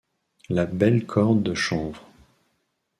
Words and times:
La 0.49 0.65
belle 0.65 1.05
corde 1.05 1.43
de 1.43 1.53
chanvre! 1.53 2.09